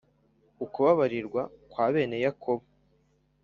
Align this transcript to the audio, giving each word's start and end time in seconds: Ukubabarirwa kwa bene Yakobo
Ukubabarirwa 0.65 1.41
kwa 1.71 1.85
bene 1.93 2.15
Yakobo 2.25 2.65